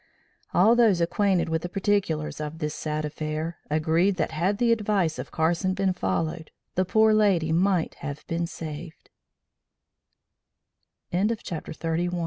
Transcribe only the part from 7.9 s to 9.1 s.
have been save